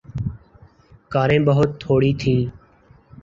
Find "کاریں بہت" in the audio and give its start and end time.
1.13-1.69